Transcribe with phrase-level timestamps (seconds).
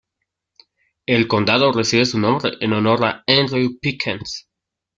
[1.05, 4.49] El condado recibe su nombre en honor a Andrew Pickens.